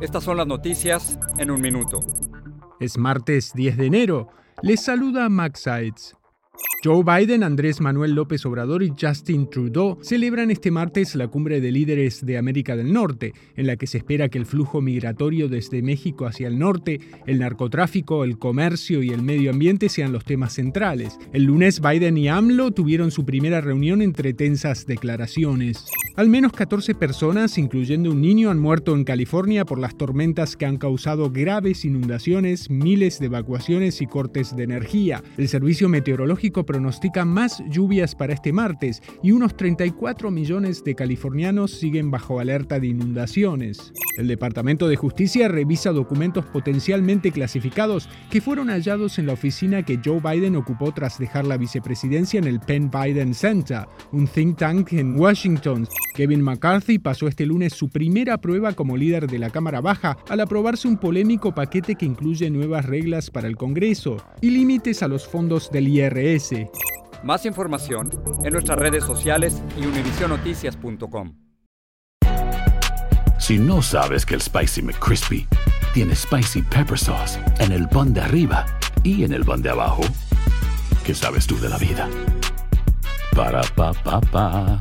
[0.00, 2.00] Estas son las noticias en un minuto.
[2.80, 4.28] Es martes 10 de enero.
[4.60, 6.16] Les saluda Max Sides.
[6.84, 11.72] Joe Biden, Andrés Manuel López Obrador y Justin Trudeau celebran este martes la cumbre de
[11.72, 15.80] líderes de América del Norte, en la que se espera que el flujo migratorio desde
[15.80, 20.52] México hacia el norte, el narcotráfico, el comercio y el medio ambiente sean los temas
[20.52, 21.18] centrales.
[21.32, 25.86] El lunes Biden y AMLO tuvieron su primera reunión entre tensas declaraciones.
[26.16, 30.64] Al menos 14 personas, incluyendo un niño, han muerto en California por las tormentas que
[30.64, 35.24] han causado graves inundaciones, miles de evacuaciones y cortes de energía.
[35.36, 41.72] El servicio meteorológico pronostica más lluvias para este martes y unos 34 millones de californianos
[41.72, 43.92] siguen bajo alerta de inundaciones.
[44.16, 49.98] El Departamento de Justicia revisa documentos potencialmente clasificados que fueron hallados en la oficina que
[50.04, 54.92] Joe Biden ocupó tras dejar la vicepresidencia en el Penn Biden Center, un think tank
[54.92, 55.88] en Washington.
[56.14, 60.40] Kevin McCarthy pasó este lunes su primera prueba como líder de la Cámara Baja al
[60.40, 65.26] aprobarse un polémico paquete que incluye nuevas reglas para el Congreso y límites a los
[65.26, 66.68] fondos del IRS.
[67.24, 68.10] Más información
[68.44, 71.34] en nuestras redes sociales y univisionoticias.com.
[73.40, 75.48] Si no sabes que el Spicy McCrispy
[75.92, 78.64] tiene Spicy Pepper Sauce en el pan de arriba
[79.02, 80.02] y en el pan de abajo,
[81.04, 82.08] ¿qué sabes tú de la vida?
[83.34, 84.80] Para, pa, pa, pa.